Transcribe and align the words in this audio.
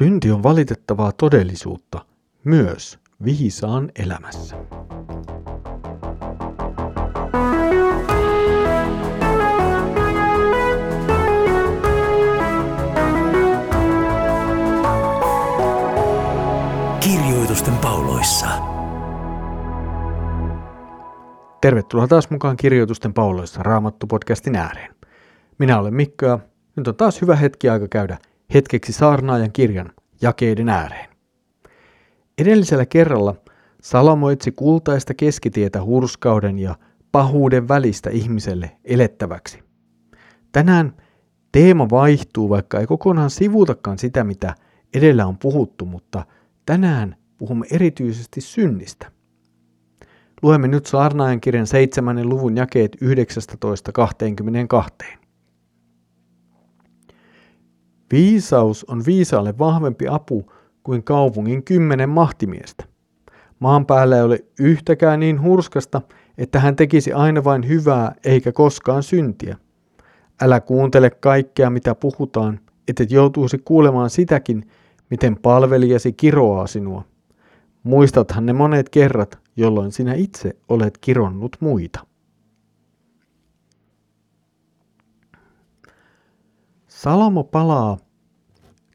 Synti 0.00 0.30
on 0.30 0.42
valitettavaa 0.42 1.12
todellisuutta 1.12 2.04
myös 2.44 2.98
viisaan 3.24 3.90
elämässä. 3.98 4.56
Kirjoitusten 17.00 17.74
pauloissa. 17.76 18.46
Tervetuloa 21.60 22.08
taas 22.08 22.30
mukaan 22.30 22.56
Kirjoitusten 22.56 23.14
pauloissa 23.14 23.62
Raamattu-podcastin 23.62 24.56
ääreen. 24.56 24.94
Minä 25.58 25.78
olen 25.78 25.94
Mikko 25.94 26.26
ja 26.26 26.38
nyt 26.76 26.88
on 26.88 26.96
taas 26.96 27.20
hyvä 27.20 27.36
hetki 27.36 27.68
aika 27.68 27.88
käydä 27.88 28.18
hetkeksi 28.54 28.92
saarnaajan 28.92 29.52
kirjan 29.52 29.92
jakeiden 30.22 30.68
ääreen. 30.68 31.10
Edellisellä 32.38 32.86
kerralla 32.86 33.34
Salomo 33.82 34.30
etsi 34.30 34.52
kultaista 34.52 35.14
keskitietä 35.14 35.82
hurskauden 35.82 36.58
ja 36.58 36.74
pahuuden 37.12 37.68
välistä 37.68 38.10
ihmiselle 38.10 38.76
elettäväksi. 38.84 39.62
Tänään 40.52 40.96
teema 41.52 41.90
vaihtuu, 41.90 42.48
vaikka 42.48 42.80
ei 42.80 42.86
kokonaan 42.86 43.30
sivutakaan 43.30 43.98
sitä, 43.98 44.24
mitä 44.24 44.54
edellä 44.94 45.26
on 45.26 45.38
puhuttu, 45.38 45.84
mutta 45.84 46.26
tänään 46.66 47.16
puhumme 47.38 47.66
erityisesti 47.70 48.40
synnistä. 48.40 49.10
Luemme 50.42 50.68
nyt 50.68 50.86
saarnaajan 50.86 51.40
kirjan 51.40 51.66
7. 51.66 52.28
luvun 52.28 52.56
jakeet 52.56 52.96
19.22. 55.04 55.19
Viisaus 58.12 58.84
on 58.84 59.02
viisaalle 59.06 59.58
vahvempi 59.58 60.08
apu 60.08 60.52
kuin 60.82 61.04
kaupungin 61.04 61.62
kymmenen 61.62 62.08
mahtimiestä. 62.08 62.84
Maan 63.58 63.86
päällä 63.86 64.16
ei 64.16 64.22
ole 64.22 64.44
yhtäkään 64.60 65.20
niin 65.20 65.42
hurskasta, 65.42 66.02
että 66.38 66.60
hän 66.60 66.76
tekisi 66.76 67.12
aina 67.12 67.44
vain 67.44 67.68
hyvää 67.68 68.14
eikä 68.24 68.52
koskaan 68.52 69.02
syntiä. 69.02 69.56
Älä 70.42 70.60
kuuntele 70.60 71.10
kaikkea, 71.10 71.70
mitä 71.70 71.94
puhutaan, 71.94 72.60
et 72.88 73.10
joutuisi 73.10 73.58
kuulemaan 73.58 74.10
sitäkin, 74.10 74.68
miten 75.10 75.36
palvelijasi 75.42 76.12
kiroaa 76.12 76.66
sinua. 76.66 77.04
Muistathan 77.82 78.46
ne 78.46 78.52
monet 78.52 78.88
kerrat, 78.88 79.38
jolloin 79.56 79.92
sinä 79.92 80.14
itse 80.14 80.56
olet 80.68 80.98
kironnut 80.98 81.56
muita. 81.60 82.09
Salomo 87.00 87.44
palaa 87.44 87.98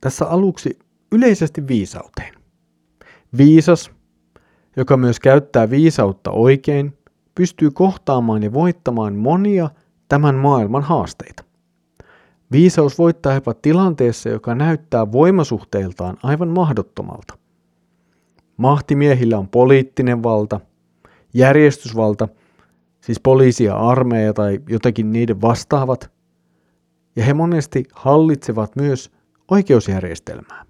tässä 0.01 0.25
aluksi 0.25 0.79
yleisesti 1.11 1.67
viisauteen. 1.67 2.33
Viisas, 3.37 3.91
joka 4.77 4.97
myös 4.97 5.19
käyttää 5.19 5.69
viisautta 5.69 6.31
oikein, 6.31 6.97
pystyy 7.35 7.71
kohtaamaan 7.71 8.43
ja 8.43 8.53
voittamaan 8.53 9.15
monia 9.15 9.69
tämän 10.07 10.35
maailman 10.35 10.83
haasteita. 10.83 11.43
Viisaus 12.51 12.97
voittaa 12.97 13.33
jopa 13.33 13.53
tilanteessa, 13.53 14.29
joka 14.29 14.55
näyttää 14.55 15.11
voimasuhteiltaan 15.11 16.17
aivan 16.23 16.49
mahdottomalta. 16.49 17.37
Mahtimiehillä 18.57 19.37
on 19.37 19.47
poliittinen 19.47 20.23
valta, 20.23 20.59
järjestysvalta, 21.33 22.27
siis 23.01 23.19
poliisi 23.19 23.63
ja 23.63 23.77
armeija 23.77 24.33
tai 24.33 24.59
jotakin 24.69 25.11
niiden 25.11 25.41
vastaavat, 25.41 26.14
ja 27.15 27.23
he 27.23 27.33
monesti 27.33 27.83
hallitsevat 27.93 28.75
myös 28.75 29.11
oikeusjärjestelmää. 29.51 30.65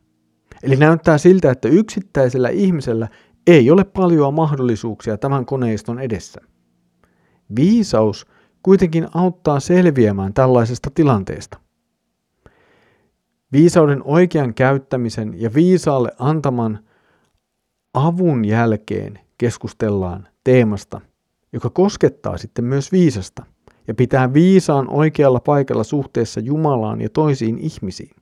Eli 0.64 0.76
näyttää 0.76 1.18
siltä, 1.18 1.52
että 1.52 1.68
yksittäisellä 1.68 2.50
ihmisellä 2.50 3.08
ei 3.48 3.72
ole 3.72 3.84
paljon 3.84 4.34
mahdollisuuksia 4.34 5.18
tämän 5.18 5.46
koneiston 5.46 6.00
edessä. 6.00 6.42
Viisaus 7.56 8.28
kuitenkin 8.64 9.08
auttaa 9.14 9.59
selviämään 9.59 10.34
tällaisesta 10.34 10.92
tilanteesta. 10.96 11.59
Viisauden 13.52 14.02
oikean 14.03 14.53
käyttämisen 14.53 15.42
ja 15.42 15.53
viisaalle 15.53 16.12
antaman 16.19 16.80
avun 17.94 18.46
jälkeen 18.46 19.19
keskustellaan 19.38 20.28
teemasta, 20.44 21.02
joka 21.53 21.69
koskettaa 21.69 22.38
sitten 22.38 22.66
myös 22.66 22.92
viisasta 22.92 23.46
ja 23.88 23.94
pitää 23.94 24.34
viisaan 24.34 24.90
oikealla 24.90 25.40
paikalla 25.40 25.84
suhteessa 25.84 26.40
Jumalaan 26.40 27.01
ja 27.01 27.09
toisiin 27.09 27.57
ihmisiin. 27.57 28.16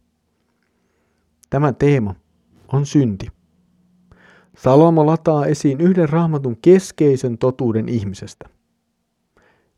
Tämä 1.49 1.73
teema 1.73 2.15
on 2.73 2.85
synti. 2.85 3.27
Salomo 4.57 5.05
lataa 5.05 5.45
esiin 5.45 5.81
yhden 5.81 6.09
raamatun 6.09 6.57
keskeisen 6.61 7.37
totuuden 7.37 7.89
ihmisestä. 7.89 8.49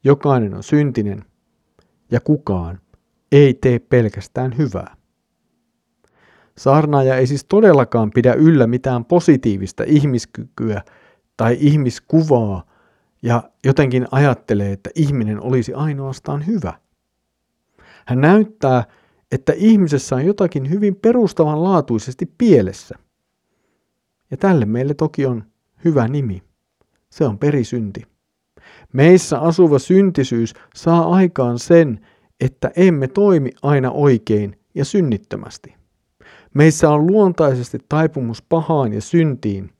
Jokainen 0.04 0.54
on 0.54 0.64
syntinen 0.64 1.26
ja 2.12 2.20
kukaan 2.20 2.80
ei 3.32 3.54
tee 3.54 3.80
pelkästään 3.80 4.58
hyvää. 4.58 4.96
Saarnaaja 6.58 7.18
ei 7.18 7.28
siis 7.28 7.46
todellakaan 7.50 8.12
pidä 8.12 8.34
yllä 8.34 8.68
mitään 8.68 9.06
positiivista 9.06 9.84
ihmiskykyä 9.88 10.82
tai 11.38 11.58
ihmiskuvaa 11.60 12.75
ja 13.26 13.44
jotenkin 13.64 14.08
ajattelee, 14.12 14.72
että 14.72 14.90
ihminen 14.96 15.44
olisi 15.44 15.74
ainoastaan 15.74 16.48
hyvä. 16.48 16.74
Hän 18.06 18.22
näyttää, 18.22 18.84
että 19.32 19.54
ihmisessä 19.56 20.16
on 20.16 20.26
jotakin 20.26 20.70
hyvin 20.70 20.96
perustavanlaatuisesti 20.96 22.34
pielessä. 22.38 22.96
Ja 24.32 24.38
tälle 24.38 24.66
meille 24.66 24.94
toki 24.94 25.26
on 25.26 25.44
hyvä 25.86 26.08
nimi. 26.08 26.44
Se 27.10 27.26
on 27.26 27.40
perisynti. 27.40 28.02
Meissä 28.94 29.40
asuva 29.40 29.80
syntisyys 29.80 30.54
saa 30.76 31.14
aikaan 31.16 31.60
sen, 31.60 32.08
että 32.40 32.72
emme 32.76 33.08
toimi 33.08 33.52
aina 33.62 33.92
oikein 33.92 34.60
ja 34.76 34.86
synnittömästi. 34.86 35.76
Meissä 36.54 36.90
on 36.90 37.08
luontaisesti 37.08 37.80
taipumus 37.90 38.42
pahaan 38.42 38.94
ja 38.94 39.02
syntiin. 39.02 39.72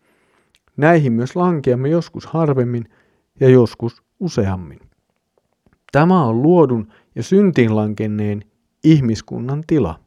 Näihin 0.78 1.14
myös 1.14 1.36
lankeamme 1.36 1.90
joskus 1.90 2.26
harvemmin 2.26 2.86
ja 3.40 3.50
joskus 3.50 4.04
useammin. 4.20 4.80
Tämä 5.92 6.24
on 6.26 6.42
luodun 6.42 6.88
ja 7.16 7.24
syntiin 7.24 7.76
lankenneen 7.76 8.44
ihmiskunnan 8.84 9.64
tila. 9.68 10.00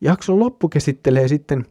Jakson 0.00 0.40
loppu 0.40 0.68
käsittelee 0.68 1.28
sitten 1.28 1.66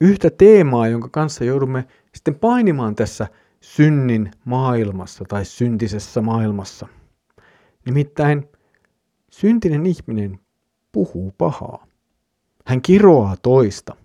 yhtä 0.00 0.30
teemaa, 0.30 0.88
jonka 0.88 1.08
kanssa 1.08 1.44
joudumme 1.44 1.84
sitten 2.14 2.34
painimaan 2.34 2.94
tässä 2.94 3.26
synnin 3.60 4.30
maailmassa 4.44 5.24
tai 5.28 5.44
syntisessä 5.44 6.20
maailmassa. 6.20 6.88
Nimittäin 7.86 8.48
syntinen 9.30 9.86
ihminen 9.86 10.40
puhuu 10.92 11.34
pahaa. 11.38 11.86
Hän 12.66 12.82
kiroaa 12.82 13.36
toista. 13.36 13.96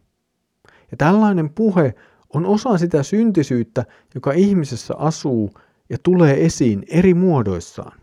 Ja 0.92 0.98
tällainen 0.98 1.50
puhe 1.50 1.96
on 2.36 2.46
osa 2.46 2.78
sitä 2.78 3.04
syntisyyttä, 3.04 3.86
joka 4.16 4.32
ihmisessä 4.32 4.96
asuu 4.98 5.52
ja 5.90 5.98
tulee 6.04 6.46
esiin 6.46 6.84
eri 6.88 7.14
muodoissaan. 7.14 8.00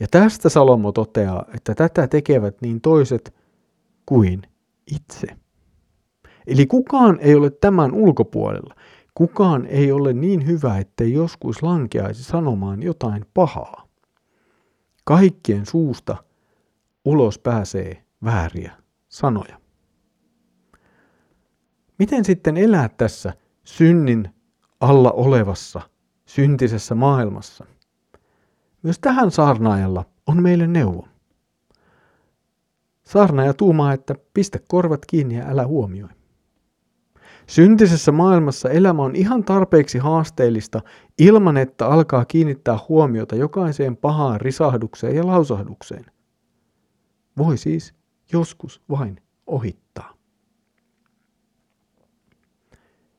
Ja 0.00 0.06
tästä 0.10 0.48
Salomo 0.48 0.92
toteaa, 0.92 1.44
että 1.54 1.74
tätä 1.74 2.06
tekevät 2.06 2.56
niin 2.60 2.80
toiset 2.80 3.34
kuin 4.06 4.42
itse. 4.94 5.26
Eli 6.46 6.66
kukaan 6.66 7.18
ei 7.20 7.34
ole 7.34 7.50
tämän 7.50 7.92
ulkopuolella. 7.92 8.74
Kukaan 9.14 9.66
ei 9.66 9.92
ole 9.92 10.12
niin 10.12 10.46
hyvä, 10.46 10.78
ettei 10.78 11.12
joskus 11.12 11.62
lankeaisi 11.62 12.24
sanomaan 12.24 12.82
jotain 12.82 13.26
pahaa. 13.34 13.88
Kaikkien 15.04 15.66
suusta 15.66 16.16
ulos 17.04 17.38
pääsee 17.38 18.04
vääriä 18.24 18.72
sanoja. 19.08 19.59
Miten 22.00 22.24
sitten 22.24 22.56
elää 22.56 22.88
tässä 22.88 23.32
synnin 23.64 24.28
alla 24.80 25.10
olevassa, 25.10 25.80
syntisessä 26.26 26.94
maailmassa? 26.94 27.66
Myös 28.82 28.98
tähän 28.98 29.30
saarnaajalla 29.30 30.04
on 30.26 30.42
meille 30.42 30.66
neuvo. 30.66 31.08
Saarnaaja 33.02 33.54
tuumaa, 33.54 33.92
että 33.92 34.14
pistä 34.34 34.58
korvat 34.68 35.06
kiinni 35.06 35.36
ja 35.36 35.48
älä 35.48 35.66
huomioi. 35.66 36.08
Syntisessä 37.46 38.12
maailmassa 38.12 38.70
elämä 38.70 39.02
on 39.02 39.16
ihan 39.16 39.44
tarpeeksi 39.44 39.98
haasteellista 39.98 40.80
ilman, 41.18 41.56
että 41.56 41.86
alkaa 41.86 42.24
kiinnittää 42.24 42.78
huomiota 42.88 43.36
jokaiseen 43.36 43.96
pahaan 43.96 44.40
risahdukseen 44.40 45.16
ja 45.16 45.26
lausahdukseen. 45.26 46.06
Voi 47.38 47.58
siis 47.58 47.94
joskus 48.32 48.82
vain 48.90 49.20
ohittaa. 49.46 49.89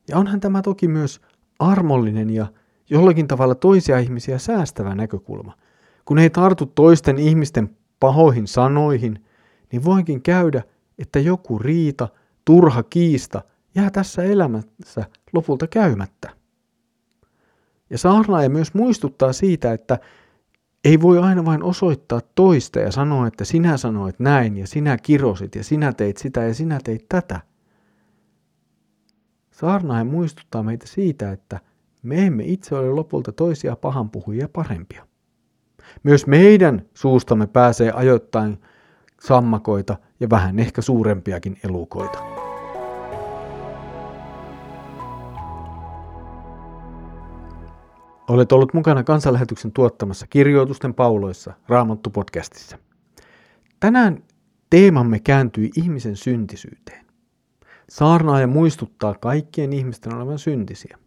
Ja 0.07 0.17
onhan 0.17 0.39
tämä 0.39 0.61
toki 0.61 0.87
myös 0.87 1.21
armollinen 1.59 2.29
ja 2.29 2.47
jollakin 2.89 3.27
tavalla 3.27 3.55
toisia 3.55 3.99
ihmisiä 3.99 4.37
säästävä 4.37 4.95
näkökulma. 4.95 5.57
Kun 6.05 6.19
ei 6.19 6.29
tartu 6.29 6.65
toisten 6.65 7.19
ihmisten 7.19 7.69
pahoihin 7.99 8.47
sanoihin, 8.47 9.25
niin 9.71 9.83
voikin 9.83 10.21
käydä, 10.21 10.63
että 10.99 11.19
joku 11.19 11.59
riita, 11.59 12.09
turha 12.45 12.83
kiista 12.83 13.41
jää 13.75 13.89
tässä 13.89 14.23
elämässä 14.23 15.05
lopulta 15.33 15.67
käymättä. 15.67 16.29
Ja 17.89 17.97
saarnaaja 17.97 18.49
myös 18.49 18.73
muistuttaa 18.73 19.33
siitä, 19.33 19.73
että 19.73 19.99
ei 20.85 21.01
voi 21.01 21.19
aina 21.19 21.45
vain 21.45 21.63
osoittaa 21.63 22.21
toista 22.35 22.79
ja 22.79 22.91
sanoa, 22.91 23.27
että 23.27 23.45
sinä 23.45 23.77
sanoit 23.77 24.19
näin 24.19 24.57
ja 24.57 24.67
sinä 24.67 24.97
kirosit 24.97 25.55
ja 25.55 25.63
sinä 25.63 25.93
teit 25.93 26.17
sitä 26.17 26.43
ja 26.43 26.53
sinä 26.53 26.79
teit 26.83 27.05
tätä. 27.09 27.39
Saarnaaja 29.61 30.03
muistuttaa 30.05 30.63
meitä 30.63 30.87
siitä, 30.87 31.31
että 31.31 31.59
me 32.03 32.25
emme 32.27 32.43
itse 32.43 32.75
ole 32.75 32.89
lopulta 32.89 33.31
toisia 33.31 33.75
pahanpuhujia 33.75 34.49
parempia. 34.53 35.07
Myös 36.03 36.27
meidän 36.27 36.85
suustamme 36.93 37.47
pääsee 37.47 37.91
ajoittain 37.91 38.57
sammakoita 39.19 39.97
ja 40.19 40.29
vähän 40.29 40.59
ehkä 40.59 40.81
suurempiakin 40.81 41.57
elukoita. 41.63 42.19
Olet 48.27 48.51
ollut 48.51 48.73
mukana 48.73 49.03
kansanlähetyksen 49.03 49.71
tuottamassa 49.71 50.27
kirjoitusten 50.27 50.93
pauloissa 50.93 51.53
Raamattu-podcastissa. 51.67 52.77
Tänään 53.79 54.23
teemamme 54.69 55.19
kääntyi 55.19 55.69
ihmisen 55.75 56.15
syntisyyteen. 56.15 57.10
Saarnaaja 57.91 58.47
muistuttaa 58.47 59.15
kaikkien 59.19 59.73
ihmisten 59.73 60.15
olevan 60.15 60.39
syntisiä. 60.39 60.97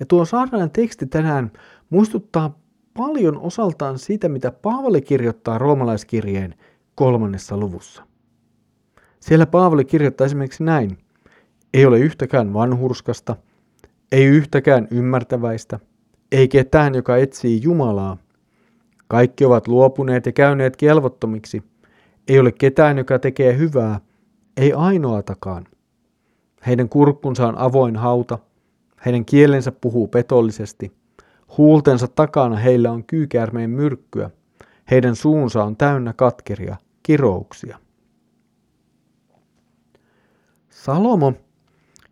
Ja 0.00 0.06
tuo 0.06 0.24
saarnaajan 0.24 0.70
teksti 0.70 1.06
tänään 1.06 1.52
muistuttaa 1.90 2.58
paljon 2.96 3.38
osaltaan 3.38 3.98
siitä, 3.98 4.28
mitä 4.28 4.50
Paavali 4.52 5.02
kirjoittaa 5.02 5.58
roomalaiskirjeen 5.58 6.54
kolmannessa 6.94 7.56
luvussa. 7.56 8.06
Siellä 9.20 9.46
Paavali 9.46 9.84
kirjoittaa 9.84 10.24
esimerkiksi 10.24 10.64
näin. 10.64 10.98
Ei 11.74 11.86
ole 11.86 11.98
yhtäkään 11.98 12.54
vanhurskasta, 12.54 13.36
ei 14.12 14.24
yhtäkään 14.24 14.88
ymmärtäväistä, 14.90 15.80
ei 16.32 16.48
ketään, 16.48 16.94
joka 16.94 17.16
etsii 17.16 17.62
Jumalaa. 17.62 18.16
Kaikki 19.08 19.44
ovat 19.44 19.68
luopuneet 19.68 20.26
ja 20.26 20.32
käyneet 20.32 20.76
kelvottomiksi. 20.76 21.62
Ei 22.28 22.38
ole 22.38 22.52
ketään, 22.52 22.98
joka 22.98 23.18
tekee 23.18 23.58
hyvää, 23.58 24.00
ei 24.56 24.72
ainoatakaan. 24.72 25.66
Heidän 26.66 26.88
kurkkunsa 26.88 27.48
on 27.48 27.58
avoin 27.58 27.96
hauta, 27.96 28.38
heidän 29.06 29.24
kielensä 29.24 29.72
puhuu 29.72 30.08
petollisesti– 30.08 30.92
Huultensa 31.58 32.08
takana 32.08 32.56
heillä 32.56 32.92
on 32.92 33.04
kyykäärmeen 33.04 33.70
myrkkyä. 33.70 34.30
Heidän 34.90 35.16
suunsa 35.16 35.64
on 35.64 35.76
täynnä 35.76 36.12
katkeria, 36.12 36.76
kirouksia. 37.02 37.78
Salomo 40.70 41.32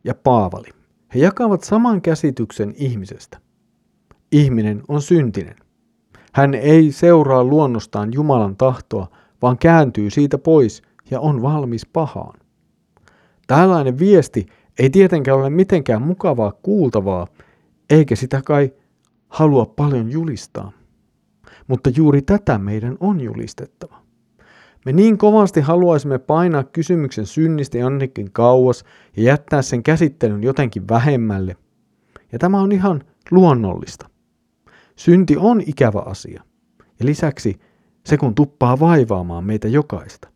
ja 0.04 0.14
Paavali. 0.14 0.68
He 1.14 1.20
jakavat 1.20 1.64
saman 1.64 2.02
käsityksen 2.02 2.74
ihmisestä. 2.76 3.38
Ihminen 4.32 4.82
on 4.88 5.02
syntinen. 5.02 5.56
Hän 6.32 6.54
ei 6.54 6.92
seuraa 6.92 7.44
luonnostaan 7.44 8.12
Jumalan 8.12 8.56
tahtoa, 8.56 9.06
vaan 9.42 9.58
kääntyy 9.58 10.10
siitä 10.10 10.38
pois 10.38 10.82
ja 11.10 11.20
on 11.20 11.42
valmis 11.42 11.86
pahaan. 11.86 12.40
Tällainen 13.48 13.98
viesti 13.98 14.46
ei 14.78 14.90
tietenkään 14.90 15.38
ole 15.38 15.50
mitenkään 15.50 16.02
mukavaa 16.02 16.52
kuultavaa, 16.62 17.26
eikä 17.90 18.16
sitä 18.16 18.42
kai 18.44 18.72
halua 19.28 19.66
paljon 19.66 20.10
julistaa. 20.10 20.72
Mutta 21.66 21.90
juuri 21.96 22.22
tätä 22.22 22.58
meidän 22.58 22.96
on 23.00 23.20
julistettava. 23.20 24.02
Me 24.86 24.92
niin 24.92 25.18
kovasti 25.18 25.60
haluaisimme 25.60 26.18
painaa 26.18 26.64
kysymyksen 26.64 27.26
synnistä 27.26 27.78
jonnekin 27.78 28.32
kauas 28.32 28.84
ja 29.16 29.22
jättää 29.22 29.62
sen 29.62 29.82
käsittelyn 29.82 30.42
jotenkin 30.42 30.88
vähemmälle. 30.88 31.56
Ja 32.32 32.38
tämä 32.38 32.60
on 32.60 32.72
ihan 32.72 33.02
luonnollista. 33.30 34.10
Synti 34.96 35.36
on 35.36 35.62
ikävä 35.66 36.00
asia. 36.00 36.42
Ja 37.00 37.06
lisäksi 37.06 37.60
se 38.04 38.16
kun 38.16 38.34
tuppaa 38.34 38.80
vaivaamaan 38.80 39.44
meitä 39.44 39.68
jokaista. 39.68 40.28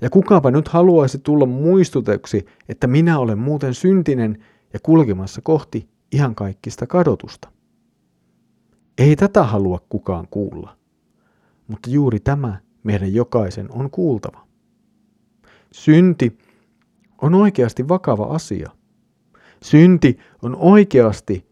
Ja 0.00 0.10
kukapa 0.10 0.50
nyt 0.50 0.68
haluaisi 0.68 1.18
tulla 1.18 1.46
muistuteksi, 1.46 2.46
että 2.68 2.86
minä 2.86 3.18
olen 3.18 3.38
muuten 3.38 3.74
syntinen 3.74 4.44
ja 4.72 4.80
kulkemassa 4.82 5.40
kohti 5.40 5.88
ihan 6.12 6.34
kaikkista 6.34 6.86
kadotusta. 6.86 7.52
Ei 8.98 9.16
tätä 9.16 9.42
halua 9.42 9.80
kukaan 9.88 10.28
kuulla, 10.30 10.76
mutta 11.68 11.90
juuri 11.90 12.20
tämä 12.20 12.60
meidän 12.82 13.14
jokaisen 13.14 13.72
on 13.72 13.90
kuultava. 13.90 14.46
Synti 15.72 16.38
on 17.22 17.34
oikeasti 17.34 17.88
vakava 17.88 18.24
asia. 18.24 18.70
Synti 19.62 20.18
on 20.42 20.56
oikeasti 20.56 21.46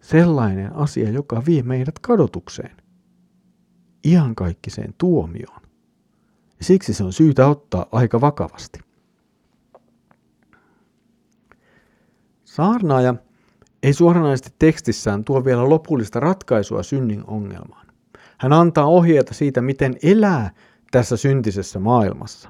sellainen 0.00 0.76
asia, 0.76 1.10
joka 1.10 1.42
vie 1.46 1.62
meidät 1.62 1.98
kadotukseen, 1.98 2.76
iankaikkiseen 4.06 4.94
tuomioon. 4.98 5.63
Siksi 6.64 6.94
se 6.94 7.04
on 7.04 7.12
syytä 7.12 7.46
ottaa 7.46 7.86
aika 7.92 8.20
vakavasti. 8.20 8.80
Saarnaaja 12.44 13.14
ei 13.82 13.92
suoranaisesti 13.92 14.54
tekstissään 14.58 15.24
tuo 15.24 15.44
vielä 15.44 15.68
lopullista 15.68 16.20
ratkaisua 16.20 16.82
synnin 16.82 17.24
ongelmaan. 17.26 17.86
Hän 18.38 18.52
antaa 18.52 18.86
ohjeita 18.86 19.34
siitä, 19.34 19.60
miten 19.60 19.96
elää 20.02 20.50
tässä 20.90 21.16
syntisessä 21.16 21.78
maailmassa. 21.78 22.48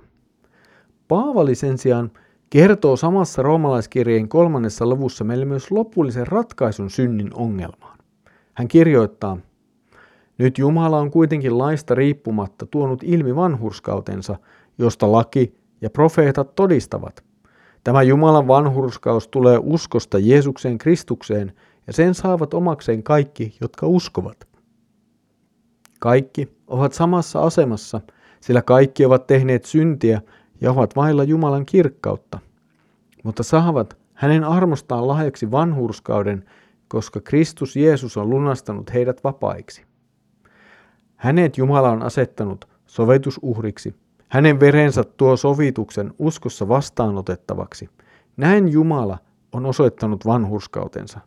Paavali 1.09 1.55
sen 1.55 1.79
sijaan 1.79 2.11
kertoo 2.51 2.97
samassa 2.97 3.43
roomalaiskirjeen 3.43 4.29
kolmannessa 4.29 4.87
luvussa 4.87 5.25
meille 5.25 5.45
myös 5.45 5.71
lopullisen 5.71 6.27
ratkaisun 6.27 6.91
synnin 6.91 7.31
ongelmaan. 7.35 7.99
Hän 8.55 8.69
kirjoittaa, 8.69 9.39
nyt 10.39 10.59
Jumala 10.59 10.99
on 10.99 11.11
kuitenkin 11.11 11.59
laista 11.59 11.95
riippumatta 11.95 12.67
tuonut 12.67 13.03
ilmi 13.03 13.37
vanhurskautensa, 13.37 14.37
josta 14.79 15.13
laki 15.13 15.55
ja 15.81 15.91
profeetat 15.91 16.55
todistavat– 16.55 17.25
Tämä 17.85 18.03
Jumalan 18.03 18.49
vanhurskaus 18.49 19.29
tulee 19.29 19.59
uskosta 19.63 20.19
Jeesukseen 20.19 20.79
Kristukseen 20.79 21.53
ja 21.87 21.93
sen 21.93 22.15
saavat 22.15 22.55
omakseen 22.55 23.03
kaikki, 23.03 23.57
jotka 23.61 23.87
uskovat. 23.87 24.49
Kaikki 26.01 26.57
ovat 26.67 26.93
samassa 26.93 27.41
asemassa, 27.41 28.01
sillä 28.41 28.63
kaikki 28.63 29.05
ovat 29.05 29.27
tehneet 29.27 29.65
syntiä 29.65 30.23
ja 30.61 30.71
ovat 30.71 30.97
vailla 30.97 31.25
Jumalan 31.25 31.67
kirkkautta, 31.67 32.39
mutta 33.25 33.43
saavat 33.43 33.97
hänen 34.15 34.45
armostaan 34.45 35.09
lahjaksi 35.09 35.51
vanhurskauden, 35.51 36.45
koska 36.89 37.21
Kristus 37.21 37.77
Jeesus 37.77 38.17
on 38.17 38.31
lunastanut 38.31 38.95
heidät 38.95 39.25
vapaiksi. 39.25 39.83
Hänet 41.25 41.59
Jumala 41.59 41.91
on 41.91 42.03
asettanut 42.03 42.69
sovetusuhriksi 42.87 43.95
hänen 44.29 44.61
verensä 44.61 45.05
tuo 45.05 45.37
sovituksen 45.37 46.15
uskossa 46.19 46.69
vastaanotettavaksi. 46.69 47.89
Näin 48.37 48.69
Jumala 48.69 49.19
on 49.53 49.67
osoittanut 49.67 50.27
vanhurskautensa. 50.27 51.21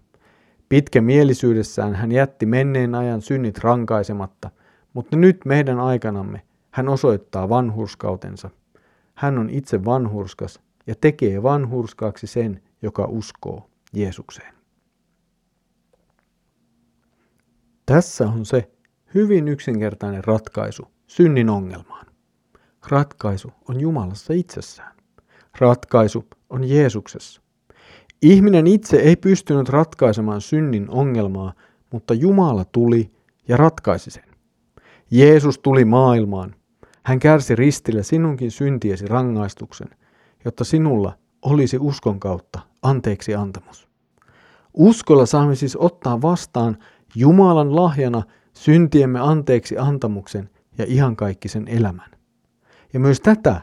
Pitkä 0.69 1.01
mielisyydessään 1.01 1.95
hän 1.95 2.11
jätti 2.11 2.45
menneen 2.45 2.95
ajan 2.95 3.21
synnit 3.21 3.57
rankaisematta, 3.57 4.49
mutta 4.93 5.17
nyt 5.17 5.45
meidän 5.45 5.79
aikanamme 5.79 6.41
hän 6.71 6.89
osoittaa 6.89 7.49
vanhurskautensa. 7.49 8.49
Hän 9.15 9.37
on 9.37 9.49
itse 9.49 9.85
vanhurskas 9.85 10.59
ja 10.87 10.95
tekee 11.01 11.43
vanhurskaaksi 11.43 12.27
sen, 12.27 12.61
joka 12.81 13.05
uskoo 13.05 13.69
Jeesukseen. 13.93 14.53
Tässä 17.85 18.27
on 18.27 18.45
se 18.45 18.76
hyvin 19.13 19.47
yksinkertainen 19.47 20.23
ratkaisu 20.23 20.87
synnin 21.07 21.49
ongelmaan. 21.49 22.05
Ratkaisu 22.89 23.51
on 23.69 23.79
Jumalassa 23.79 24.33
itsessään. 24.33 24.95
Ratkaisu 25.59 26.25
on 26.49 26.63
Jeesuksessa. 26.63 27.41
Ihminen 28.21 28.67
itse 28.67 28.97
ei 28.97 29.15
pystynyt 29.15 29.69
ratkaisemaan 29.69 30.41
synnin 30.41 30.89
ongelmaa, 30.89 31.53
mutta 31.91 32.13
Jumala 32.13 32.65
tuli 32.65 33.11
ja 33.47 33.57
ratkaisi 33.57 34.11
sen. 34.11 34.23
Jeesus 35.11 35.59
tuli 35.59 35.85
maailmaan. 35.85 36.55
Hän 37.03 37.19
kärsi 37.19 37.55
ristillä 37.55 38.03
sinunkin 38.03 38.51
syntiesi 38.51 39.07
rangaistuksen, 39.07 39.87
jotta 40.45 40.63
sinulla 40.63 41.17
olisi 41.41 41.77
uskon 41.79 42.19
kautta 42.19 42.59
anteeksi 42.81 43.35
antamus. 43.35 43.87
Uskolla 44.73 45.25
saamme 45.25 45.55
siis 45.55 45.75
ottaa 45.75 46.21
vastaan 46.21 46.77
Jumalan 47.15 47.75
lahjana 47.75 48.23
syntiemme 48.63 49.19
anteeksi 49.19 49.77
antamuksen 49.77 50.49
ja 50.77 50.85
iankaikkisen 50.87 51.67
elämän. 51.67 52.11
Ja 52.93 52.99
myös 52.99 53.21
tätä 53.21 53.61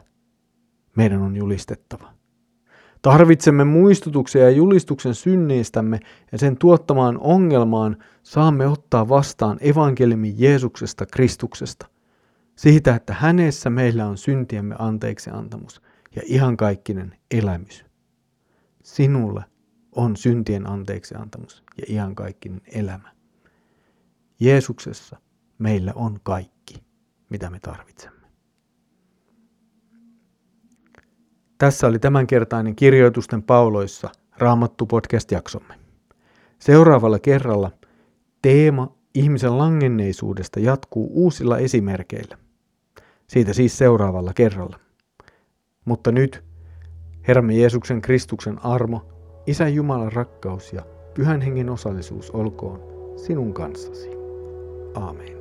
meidän 0.97 1.23
on 1.23 1.37
julistettava. 1.37 2.15
Tarvitsemme 3.03 3.65
muistutuksia 3.65 4.43
ja 4.43 4.51
julistuksen 4.51 5.15
synneistämme 5.15 6.01
ja 6.33 6.39
sen 6.39 6.57
tuottamaan 6.59 7.19
ongelmaan 7.19 7.97
saamme 8.23 8.67
ottaa 8.67 9.09
vastaan 9.09 9.59
evankeliumin 9.61 10.35
Jeesuksesta 10.39 11.07
Kristuksesta. 11.07 11.87
Siitä, 12.57 12.95
että 12.95 13.15
hänessä 13.15 13.71
meillä 13.71 14.07
on 14.07 14.19
syntiemme 14.19 14.75
anteeksi 14.79 15.31
antamus 15.31 15.83
ja 16.17 16.23
iankaikkinen 16.29 17.17
elämys. 17.31 17.85
Sinulle 18.83 19.45
on 19.93 20.17
syntien 20.17 20.71
anteeksiantamus 20.71 21.65
ja 21.79 21.85
iankaikkinen 21.89 22.61
elämä. 22.67 23.14
Jeesuksessa 24.41 25.17
meillä 25.59 25.93
on 25.95 26.21
kaikki, 26.23 26.85
mitä 27.31 27.51
me 27.51 27.61
tarvitsemme. 27.61 28.27
Tässä 31.59 31.87
oli 31.87 31.99
tämänkertainen 31.99 32.77
kirjoitusten 32.77 33.43
pauloissa 33.43 34.11
Raamattu 34.39 34.87
podcast-jaksomme. 34.87 35.75
Seuraavalla 36.59 37.19
kerralla 37.19 37.71
teema 38.43 38.97
ihmisen 39.15 39.59
langenneisuudesta 39.59 40.61
jatkuu 40.61 41.11
uusilla 41.13 41.59
esimerkeillä. 41.59 42.39
Siitä 43.27 43.53
siis 43.53 43.79
seuraavalla 43.79 44.33
kerralla. 44.35 44.81
Mutta 45.85 46.13
nyt 46.13 46.45
Herramme 47.29 47.55
Jeesuksen 47.55 48.03
Kristuksen 48.03 48.65
armo, 48.65 49.07
Isän 49.47 49.75
Jumalan 49.75 50.13
rakkaus 50.13 50.73
ja 50.73 50.83
Pyhän 51.15 51.41
Hengen 51.41 51.71
osallisuus 51.71 52.31
olkoon 52.31 52.81
sinun 53.17 53.55
kanssasi. 53.55 54.14
Aamen. 54.95 55.35